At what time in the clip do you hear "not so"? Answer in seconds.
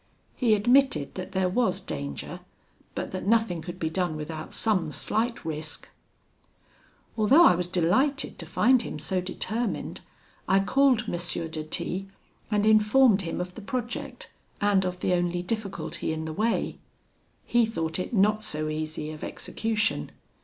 18.11-18.69